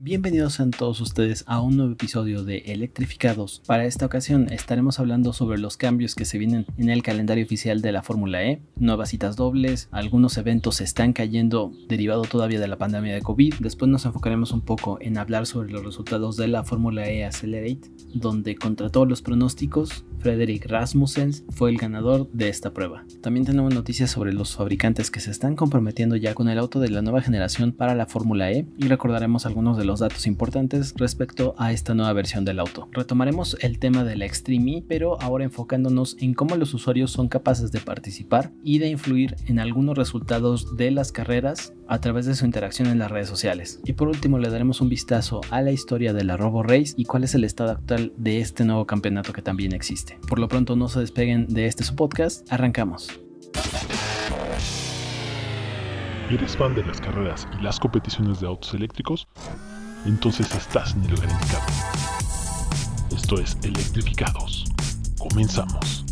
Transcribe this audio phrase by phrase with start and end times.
[0.00, 3.62] Bienvenidos a todos ustedes a un nuevo episodio de Electrificados.
[3.64, 7.80] Para esta ocasión estaremos hablando sobre los cambios que se vienen en el calendario oficial
[7.80, 12.76] de la Fórmula E, nuevas citas dobles, algunos eventos están cayendo derivado todavía de la
[12.76, 13.54] pandemia de COVID.
[13.60, 17.88] Después nos enfocaremos un poco en hablar sobre los resultados de la Fórmula E Accelerate,
[18.14, 23.04] donde contra todos los pronósticos, Frederick Rasmussen fue el ganador de esta prueba.
[23.20, 26.88] También tenemos noticias sobre los fabricantes que se están comprometiendo ya con el auto de
[26.88, 31.54] la nueva generación para la Fórmula E y recordaremos algunos de los datos importantes respecto
[31.58, 32.88] a esta nueva versión del auto.
[32.92, 37.28] Retomaremos el tema de la Extreme E, pero ahora enfocándonos en cómo los usuarios son
[37.28, 42.34] capaces de participar y de influir en algunos resultados de las carreras a través de
[42.34, 43.80] su interacción en las redes sociales.
[43.84, 47.04] Y por último le daremos un vistazo a la historia de la Robo Race y
[47.04, 50.18] cuál es el estado actual de este nuevo campeonato que también existe.
[50.28, 53.08] Por lo pronto no se despeguen de este su podcast, arrancamos.
[56.30, 59.28] ¿Eres fan de las carreras y las competiciones de autos eléctricos?
[60.04, 61.64] Entonces estás en el lugar indicado.
[63.10, 64.64] Esto es Electrificados.
[65.18, 66.03] Comenzamos.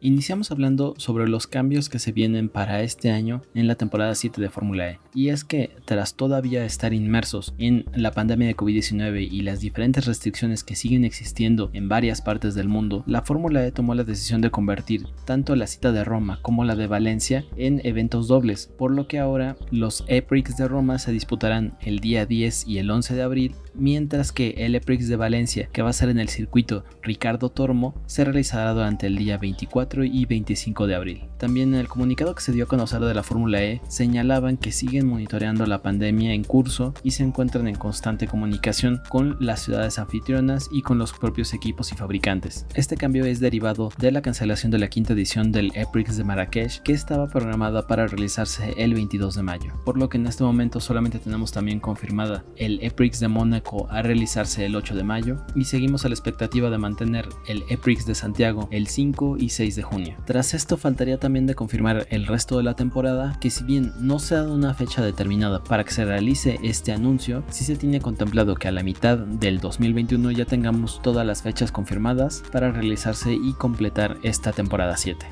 [0.00, 4.42] Iniciamos hablando sobre los cambios que se vienen para este año en la temporada 7
[4.42, 5.00] de Fórmula E.
[5.14, 10.04] Y es que tras todavía estar inmersos en la pandemia de COVID-19 y las diferentes
[10.04, 14.42] restricciones que siguen existiendo en varias partes del mundo, la Fórmula E tomó la decisión
[14.42, 18.90] de convertir tanto la cita de Roma como la de Valencia en eventos dobles, por
[18.90, 23.14] lo que ahora los EPRIX de Roma se disputarán el día 10 y el 11
[23.14, 26.84] de abril mientras que el EPRIX de Valencia, que va a ser en el circuito
[27.02, 31.24] Ricardo Tormo, se realizará durante el día 24 y 25 de abril.
[31.38, 34.72] También en el comunicado que se dio a conocer de la Fórmula E, señalaban que
[34.72, 39.98] siguen monitoreando la pandemia en curso y se encuentran en constante comunicación con las ciudades
[39.98, 42.66] anfitrionas y con los propios equipos y fabricantes.
[42.74, 46.82] Este cambio es derivado de la cancelación de la quinta edición del EPRIX de Marrakech,
[46.82, 50.80] que estaba programada para realizarse el 22 de mayo, por lo que en este momento
[50.80, 55.64] solamente tenemos también confirmada el EPRIX de Mónaco a realizarse el 8 de mayo y
[55.64, 59.82] seguimos a la expectativa de mantener el EPRIX de Santiago el 5 y 6 de
[59.82, 60.16] junio.
[60.24, 64.18] Tras esto faltaría también de confirmar el resto de la temporada que si bien no
[64.18, 68.00] se ha dado una fecha determinada para que se realice este anuncio, sí se tiene
[68.00, 73.34] contemplado que a la mitad del 2021 ya tengamos todas las fechas confirmadas para realizarse
[73.34, 75.26] y completar esta temporada 7.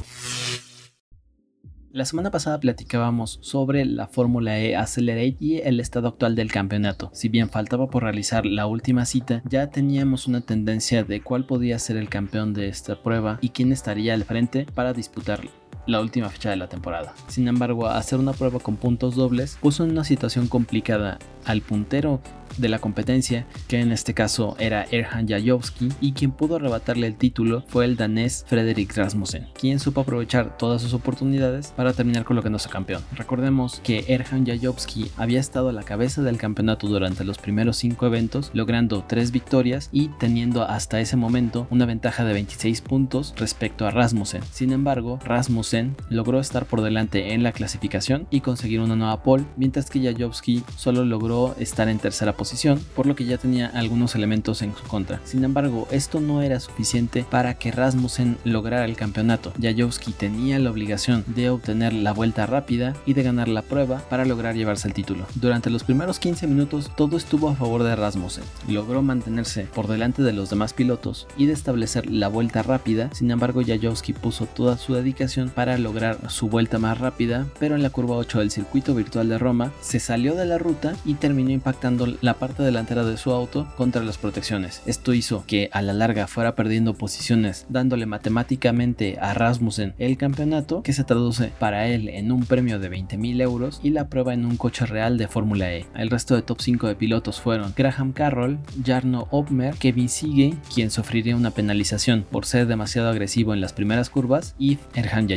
[1.94, 7.08] La semana pasada platicábamos sobre la Fórmula E Accelerate y el estado actual del campeonato.
[7.12, 11.78] Si bien faltaba por realizar la última cita, ya teníamos una tendencia de cuál podía
[11.78, 15.42] ser el campeón de esta prueba y quién estaría al frente para disputar
[15.86, 17.14] la última fecha de la temporada.
[17.28, 22.20] Sin embargo, hacer una prueba con puntos dobles puso en una situación complicada al puntero
[22.58, 27.16] de la competencia, que en este caso era Erhan Jajowski, y quien pudo arrebatarle el
[27.16, 32.68] título fue el danés Frederick Rasmussen, quien supo aprovechar todas sus oportunidades para terminar colocándose
[32.68, 33.02] campeón.
[33.12, 38.06] Recordemos que Erhan Jajowski había estado a la cabeza del campeonato durante los primeros cinco
[38.06, 43.86] eventos, logrando tres victorias y teniendo hasta ese momento una ventaja de 26 puntos respecto
[43.86, 44.42] a Rasmussen.
[44.52, 45.73] Sin embargo, Rasmussen
[46.08, 50.62] logró estar por delante en la clasificación y conseguir una nueva pole, mientras que Jajowski
[50.76, 54.84] solo logró estar en tercera posición por lo que ya tenía algunos elementos en su
[54.84, 55.20] contra.
[55.24, 59.52] Sin embargo, esto no era suficiente para que Rasmussen lograra el campeonato.
[59.60, 64.24] Jajowski tenía la obligación de obtener la vuelta rápida y de ganar la prueba para
[64.24, 65.26] lograr llevarse el título.
[65.34, 68.44] Durante los primeros 15 minutos todo estuvo a favor de Rasmussen.
[68.68, 73.10] Logró mantenerse por delante de los demás pilotos y de establecer la vuelta rápida.
[73.12, 77.82] Sin embargo, Jajowski puso toda su dedicación para lograr su vuelta más rápida, pero en
[77.82, 81.50] la curva 8 del circuito virtual de Roma se salió de la ruta y terminó
[81.50, 84.82] impactando la parte delantera de su auto contra las protecciones.
[84.86, 90.82] Esto hizo que a la larga fuera perdiendo posiciones, dándole matemáticamente a Rasmussen el campeonato,
[90.82, 94.44] que se traduce para él en un premio de 20.000 euros y la prueba en
[94.44, 95.86] un coche real de Fórmula E.
[95.94, 100.90] El resto de top 5 de pilotos fueron Graham Carroll, Jarno Obmer, Kevin Siege, quien
[100.90, 105.28] sufriría una penalización por ser demasiado agresivo en las primeras curvas, y Erhan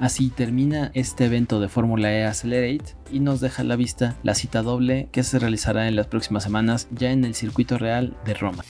[0.00, 4.34] Así termina este evento de Fórmula E Accelerate y nos deja a la vista la
[4.34, 8.34] cita doble que se realizará en las próximas semanas ya en el circuito real de
[8.34, 8.64] Roma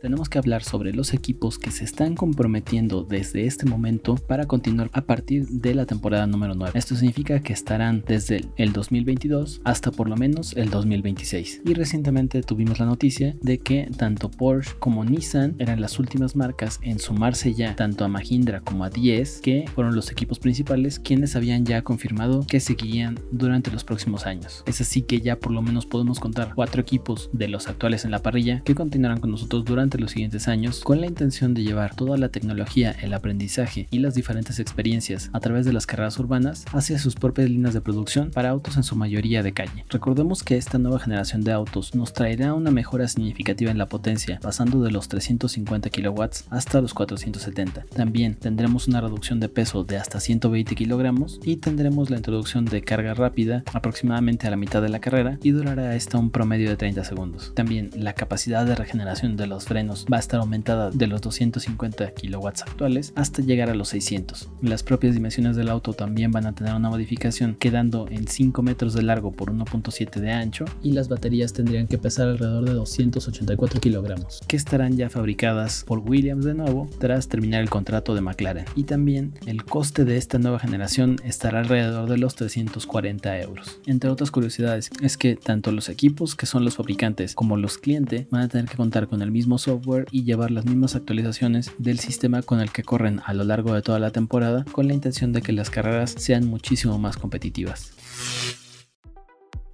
[0.00, 4.90] tenemos que hablar sobre los equipos que se están comprometiendo desde este momento para continuar
[4.92, 6.78] a partir de la temporada número 9.
[6.78, 11.62] Esto significa que estarán desde el 2022 hasta por lo menos el 2026.
[11.64, 16.78] Y recientemente tuvimos la noticia de que tanto Porsche como Nissan eran las últimas marcas
[16.82, 21.36] en sumarse ya tanto a Mahindra como a 10, que fueron los equipos principales quienes
[21.36, 24.62] habían ya confirmado que seguirían durante los próximos años.
[24.66, 28.10] Es así que ya por lo menos podemos contar cuatro equipos de los actuales en
[28.10, 31.62] la parrilla que continuarán con nosotros durante durante los siguientes años con la intención de
[31.62, 36.18] llevar toda la tecnología, el aprendizaje y las diferentes experiencias a través de las carreras
[36.18, 39.86] urbanas hacia sus propias líneas de producción para autos en su mayoría de calle.
[39.88, 44.38] Recordemos que esta nueva generación de autos nos traerá una mejora significativa en la potencia,
[44.42, 47.86] pasando de los 350 kW hasta los 470.
[47.94, 52.82] También tendremos una reducción de peso de hasta 120 kilogramos y tendremos la introducción de
[52.82, 56.76] carga rápida aproximadamente a la mitad de la carrera y durará hasta un promedio de
[56.76, 57.52] 30 segundos.
[57.54, 62.12] También la capacidad de regeneración de los frenos va a estar aumentada de los 250
[62.12, 64.48] kW actuales hasta llegar a los 600.
[64.62, 68.94] Las propias dimensiones del auto también van a tener una modificación quedando en 5 metros
[68.94, 73.80] de largo por 1.7 de ancho y las baterías tendrían que pesar alrededor de 284
[73.80, 78.64] kilogramos que estarán ya fabricadas por Williams de nuevo tras terminar el contrato de McLaren
[78.74, 83.80] y también el coste de esta nueva generación estará alrededor de los 340 euros.
[83.86, 88.26] Entre otras curiosidades es que tanto los equipos que son los fabricantes como los clientes
[88.30, 91.98] van a tener que contar con el mismo software y llevar las mismas actualizaciones del
[91.98, 95.34] sistema con el que corren a lo largo de toda la temporada con la intención
[95.34, 97.92] de que las carreras sean muchísimo más competitivas.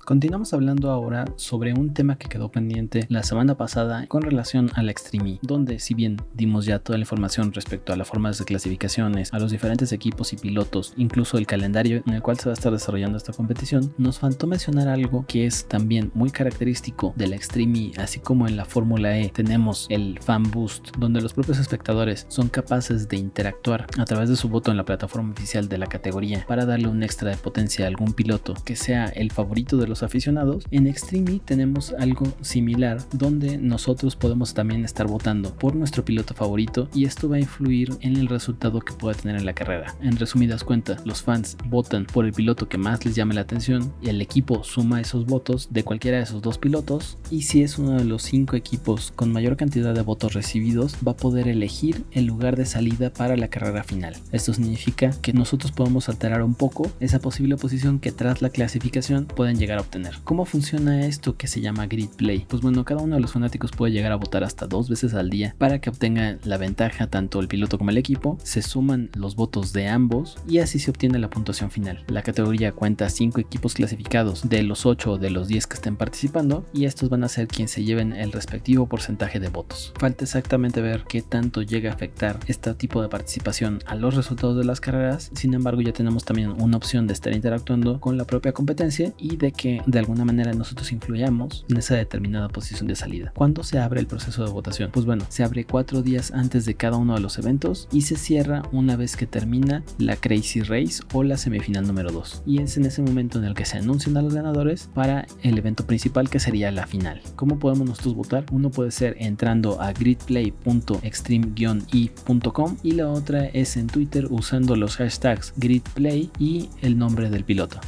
[0.04, 4.82] Continuamos hablando ahora sobre un tema que quedó pendiente la semana pasada con relación a
[4.82, 8.44] la Extreme, donde si bien dimos ya toda la información respecto a las formas de
[8.44, 12.50] clasificaciones, a los diferentes equipos y pilotos, incluso el calendario en el cual se va
[12.50, 17.28] a estar desarrollando esta competición, nos faltó mencionar algo que es también muy característico de
[17.28, 21.58] la Extreme, así como en la Fórmula E tenemos el Fan Boost, donde los propios
[21.58, 25.78] espectadores son capaces de interactuar a través de su voto en la plataforma oficial de
[25.78, 29.78] la categoría para darle un extra de potencia a algún piloto que sea el favorito
[29.78, 35.76] de los aficionados, en Extreme tenemos algo similar donde nosotros podemos también estar votando por
[35.76, 39.46] nuestro piloto favorito y esto va a influir en el resultado que pueda tener en
[39.46, 39.94] la carrera.
[40.02, 43.93] En resumidas cuentas, los fans votan por el piloto que más les llame la atención
[44.02, 47.79] y el equipo suma esos votos de cualquiera de esos dos pilotos y si es
[47.79, 52.05] uno de los cinco equipos con mayor cantidad de votos recibidos va a poder elegir
[52.12, 54.17] el lugar de salida para la carrera final.
[54.32, 59.26] Esto significa que nosotros podemos alterar un poco esa posible posición que tras la clasificación
[59.26, 60.16] pueden llegar a obtener.
[60.25, 62.44] ¿Cómo funciona esto que se llama grid play?
[62.48, 65.31] Pues bueno, cada uno de los fanáticos puede llegar a votar hasta dos veces al
[65.31, 69.36] día para que obtenga la ventaja tanto el piloto como el equipo, se suman los
[69.36, 72.04] votos de ambos y así se obtiene la puntuación final.
[72.08, 75.96] La categoría cuenta 5 equipos clasificados de los 8 o de los 10 que estén
[75.96, 79.92] participando y estos van a ser quienes se lleven el respectivo porcentaje de votos.
[79.98, 84.56] Falta exactamente ver qué tanto llega a afectar este tipo de participación a los resultados
[84.56, 88.25] de las carreras, sin embargo ya tenemos también una opción de estar interactuando con la
[88.25, 92.96] propia competencia y de que de alguna manera nosotros influyamos en esa determinada posición de
[92.96, 93.32] salida.
[93.34, 94.90] ¿Cuándo se abre el proceso de votación?
[94.92, 98.16] Pues bueno, se abre cuatro días antes de cada uno de los eventos y se
[98.16, 102.42] cierra una vez que termina la Crazy Race o la semifinal número 2.
[102.46, 105.58] Y es en ese momento en el que se anuncian a los ganadores para el
[105.58, 107.20] evento principal que sería la final.
[107.36, 108.44] ¿Cómo podemos nosotros votar?
[108.52, 115.52] Uno puede ser entrando a gridplay.extreme-e.com y la otra es en Twitter usando los hashtags
[115.56, 117.80] gridplay y el nombre del piloto.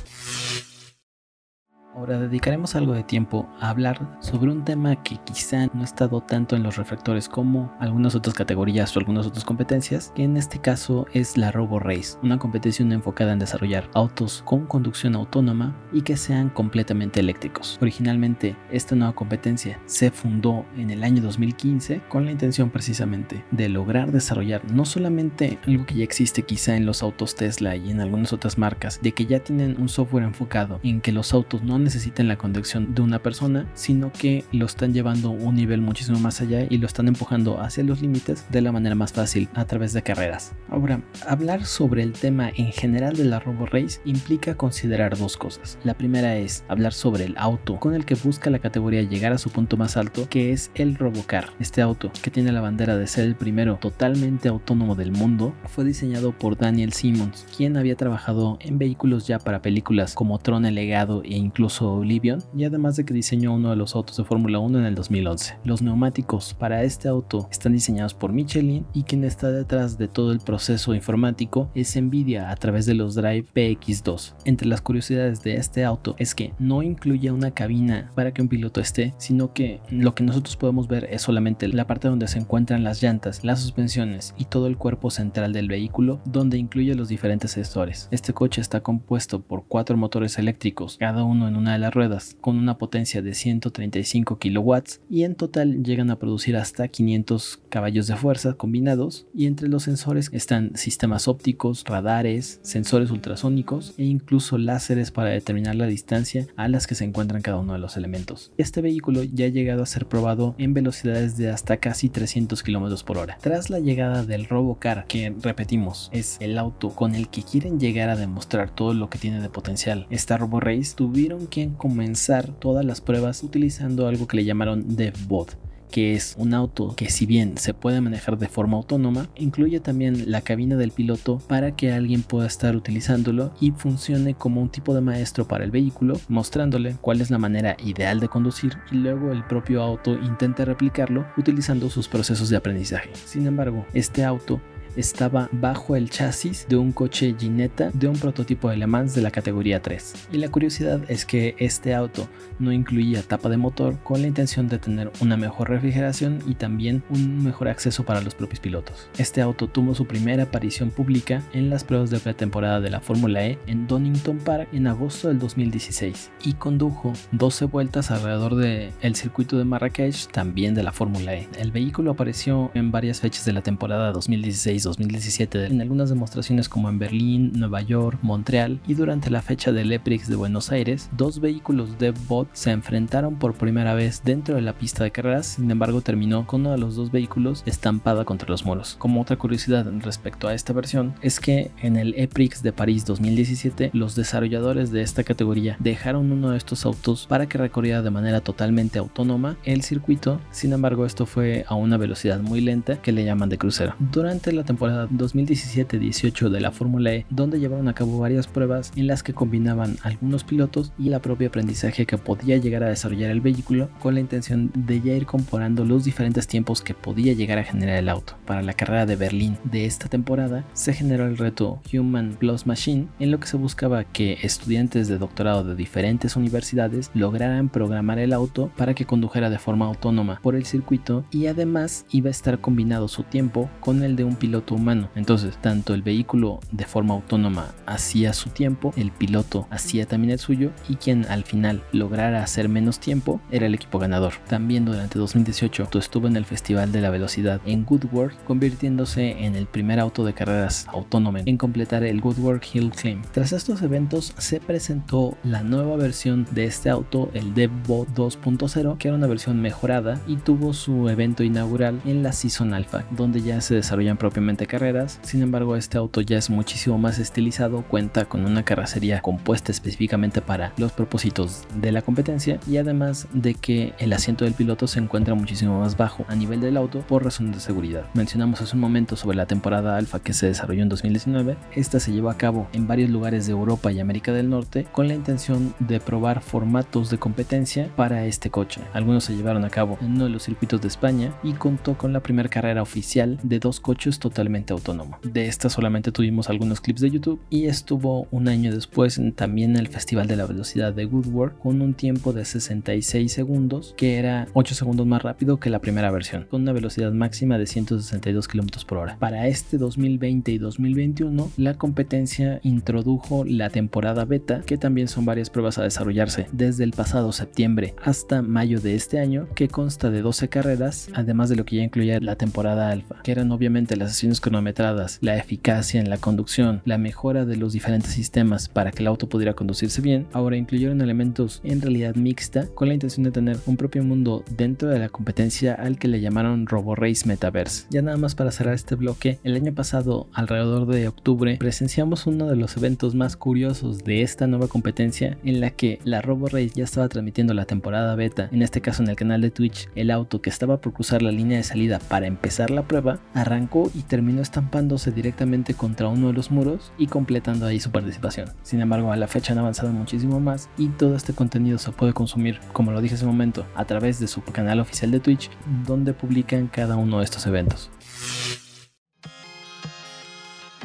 [1.97, 6.21] Ahora dedicaremos algo de tiempo a hablar sobre un tema que quizá no ha estado
[6.21, 10.59] tanto en los reflectores como algunas otras categorías o algunas otras competencias, que en este
[10.59, 16.03] caso es la Robo Race, una competición enfocada en desarrollar autos con conducción autónoma y
[16.03, 17.79] que sean completamente eléctricos.
[17.81, 23.71] Originalmente esta nueva competencia se fundó en el año 2015 con la intención precisamente de
[23.71, 28.03] lograr desarrollar no solamente algo que ya existe quizá en los autos Tesla y en
[28.03, 31.86] algunas otras marcas, de que ya tienen un software enfocado en que los autos no
[31.87, 36.41] necesitan la conducción de una persona, sino que lo están llevando un nivel muchísimo más
[36.41, 39.93] allá y lo están empujando hacia los límites de la manera más fácil a través
[39.93, 40.57] de carreras.
[40.69, 45.79] Ahora, hablar sobre el tema en general de la Robo Race implica considerar dos cosas.
[45.85, 49.39] La primera es hablar sobre el auto con el que busca la categoría llegar a
[49.39, 51.51] su punto más alto, que es el Robocar.
[51.61, 55.85] Este auto, que tiene la bandera de ser el primero totalmente autónomo del mundo, fue
[55.85, 60.75] diseñado por Daniel Simmons, quien había trabajado en vehículos ya para películas como Tron el
[60.75, 64.59] legado e incluso Oblivion y además de que diseñó uno de los autos de Fórmula
[64.59, 65.59] 1 en el 2011.
[65.65, 70.33] Los neumáticos para este auto están diseñados por Michelin y quien está detrás de todo
[70.33, 74.35] el proceso informático es Nvidia a través de los Drive PX2.
[74.45, 78.49] Entre las curiosidades de este auto es que no incluye una cabina para que un
[78.49, 82.39] piloto esté, sino que lo que nosotros podemos ver es solamente la parte donde se
[82.39, 87.09] encuentran las llantas, las suspensiones y todo el cuerpo central del vehículo donde incluye los
[87.09, 88.09] diferentes sensores.
[88.11, 92.37] Este coche está compuesto por cuatro motores eléctricos, cada uno en una de las ruedas
[92.41, 98.07] con una potencia de 135 kilowatts y en total llegan a producir hasta 500 caballos
[98.07, 104.59] de fuerza combinados y entre los sensores están sistemas ópticos, radares, sensores ultrasónicos e incluso
[104.59, 108.53] láseres para determinar la distancia a las que se encuentran cada uno de los elementos.
[108.57, 113.05] Este vehículo ya ha llegado a ser probado en velocidades de hasta casi 300 km
[113.05, 113.39] por hora.
[113.41, 118.09] Tras la llegada del Robocar, que repetimos es el auto con el que quieren llegar
[118.09, 122.85] a demostrar todo lo que tiene de potencial, esta Robo Race tuvieron que comenzar todas
[122.85, 125.57] las pruebas utilizando algo que le llamaron DevBot
[125.91, 130.31] que es un auto que si bien se puede manejar de forma autónoma, incluye también
[130.31, 134.95] la cabina del piloto para que alguien pueda estar utilizándolo y funcione como un tipo
[134.95, 139.33] de maestro para el vehículo, mostrándole cuál es la manera ideal de conducir y luego
[139.33, 143.11] el propio auto intenta replicarlo utilizando sus procesos de aprendizaje.
[143.25, 144.61] Sin embargo, este auto
[144.97, 149.23] estaba bajo el chasis de un coche Ginetta de un prototipo de Le Mans de
[149.23, 150.29] la categoría 3.
[150.33, 154.69] Y la curiosidad es que este auto no incluía tapa de motor con la intención
[154.69, 159.09] de tener una mejor refrigeración y también un mejor acceso para los propios pilotos.
[159.19, 163.47] Este auto tuvo su primera aparición pública en las pruebas de pretemporada de la Fórmula
[163.47, 169.17] E en Donington Park en agosto del 2016 y condujo 12 vueltas alrededor del el
[169.17, 171.49] circuito de Marrakech también de la Fórmula E.
[171.59, 176.89] El vehículo apareció en varias fechas de la temporada 2016 2017 en algunas demostraciones como
[176.89, 181.41] en Berlín, Nueva York, Montreal y durante la fecha del EPRIX de Buenos Aires, dos
[181.41, 185.71] vehículos de bot se enfrentaron por primera vez dentro de la pista de carreras, sin
[185.71, 188.97] embargo terminó con uno de los dos vehículos estampada contra los muros.
[188.99, 193.91] Como otra curiosidad respecto a esta versión es que en el EPRIX de París 2017
[193.93, 198.41] los desarrolladores de esta categoría dejaron uno de estos autos para que recorriera de manera
[198.41, 203.25] totalmente autónoma el circuito, sin embargo esto fue a una velocidad muy lenta que le
[203.25, 203.95] llaman de crucero.
[203.99, 208.93] Durante la temporada temporada 2017-18 de la Fórmula E, donde llevaron a cabo varias pruebas
[208.95, 213.31] en las que combinaban algunos pilotos y la propia aprendizaje que podía llegar a desarrollar
[213.31, 217.59] el vehículo con la intención de ya ir comparando los diferentes tiempos que podía llegar
[217.59, 218.35] a generar el auto.
[218.45, 223.09] Para la carrera de Berlín de esta temporada se generó el reto Human Plus Machine
[223.19, 228.35] en lo que se buscaba que estudiantes de doctorado de diferentes universidades lograran programar el
[228.35, 232.61] auto para que condujera de forma autónoma por el circuito y además iba a estar
[232.61, 235.09] combinado su tiempo con el de un piloto humano.
[235.15, 240.39] Entonces, tanto el vehículo de forma autónoma hacía su tiempo, el piloto hacía también el
[240.39, 244.35] suyo y quien al final lograra hacer menos tiempo era el equipo ganador.
[244.49, 249.67] También durante 2018 estuvo en el Festival de la Velocidad en Goodwork, convirtiéndose en el
[249.67, 253.25] primer auto de carreras autónomo en completar el Goodwork Hill Climb.
[253.33, 259.09] Tras estos eventos se presentó la nueva versión de este auto, el DevBot 2.0, que
[259.09, 263.61] era una versión mejorada y tuvo su evento inaugural en la Season Alpha, donde ya
[263.61, 268.47] se desarrollan propiamente carreras, sin embargo este auto ya es muchísimo más estilizado, cuenta con
[268.47, 274.15] una carrocería compuesta específicamente para los propósitos de la competencia y además de que el
[274.15, 277.61] asiento del piloto se encuentra muchísimo más bajo a nivel del auto por razones de
[277.61, 278.07] seguridad.
[278.15, 282.13] Mencionamos hace un momento sobre la temporada alfa que se desarrolló en 2019, esta se
[282.13, 285.75] llevó a cabo en varios lugares de Europa y América del Norte con la intención
[285.81, 288.81] de probar formatos de competencia para este coche.
[288.93, 292.13] Algunos se llevaron a cabo en uno de los circuitos de España y contó con
[292.13, 294.36] la primera carrera oficial de dos coches totalmente
[294.71, 295.19] autónomo.
[295.23, 299.77] De esta solamente tuvimos algunos clips de YouTube y estuvo un año después también en
[299.77, 304.47] el Festival de la Velocidad de Goodwork con un tiempo de 66 segundos que era
[304.53, 308.85] 8 segundos más rápido que la primera versión con una velocidad máxima de 162 km
[308.85, 309.17] por hora.
[309.19, 315.51] Para este 2020 y 2021 la competencia introdujo la temporada beta que también son varias
[315.51, 320.23] pruebas a desarrollarse desde el pasado septiembre hasta mayo de este año que consta de
[320.23, 324.11] 12 carreras además de lo que ya incluía la temporada alfa que eran obviamente las
[324.41, 329.07] cronometradas, la eficacia en la conducción, la mejora de los diferentes sistemas para que el
[329.07, 333.59] auto pudiera conducirse bien, ahora incluyeron elementos en realidad mixta con la intención de tener
[333.67, 337.87] un propio mundo dentro de la competencia al que le llamaron Robo Race Metaverse.
[337.91, 342.47] Ya nada más para cerrar este bloque, el año pasado, alrededor de octubre, presenciamos uno
[342.47, 346.73] de los eventos más curiosos de esta nueva competencia en la que la Robo Race
[346.75, 350.11] ya estaba transmitiendo la temporada beta, en este caso en el canal de Twitch, el
[350.11, 354.03] auto que estaba por cruzar la línea de salida para empezar la prueba, arrancó y
[354.03, 358.49] terminó terminó estampándose directamente contra uno de los muros y completando ahí su participación.
[358.63, 362.15] Sin embargo, a la fecha han avanzado muchísimo más y todo este contenido se puede
[362.15, 365.51] consumir, como lo dije hace un momento, a través de su canal oficial de Twitch,
[365.87, 367.91] donde publican cada uno de estos eventos.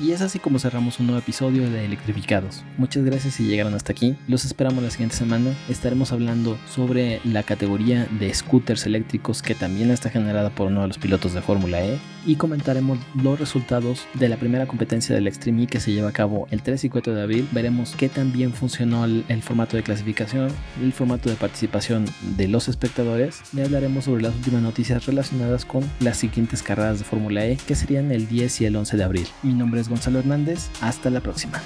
[0.02, 2.64] Y es así como cerramos un nuevo episodio de Electrificados.
[2.80, 4.16] Muchas gracias si llegaron hasta aquí.
[4.28, 5.54] Los esperamos la siguiente semana.
[5.70, 10.88] Estaremos hablando sobre la categoría de scooters eléctricos que también está generada por uno de
[10.88, 12.00] los pilotos de Fórmula E.
[12.26, 16.14] Y comentaremos los resultados de la primera competencia del Extreme E que se lleva a
[16.14, 17.48] cabo el 3 y 4 de abril.
[17.52, 22.06] Veremos qué tan bien funcionó el, el formato de clasificación, el formato de participación
[22.38, 23.44] de los espectadores.
[23.54, 27.76] Y hablaremos sobre las últimas noticias relacionadas con las siguientes carreras de Fórmula E que
[27.76, 29.28] serían el 10 y el 11 de abril.
[29.44, 30.70] Mi nombre es Gonzalo Hernández.
[30.82, 31.62] Hasta la próxima.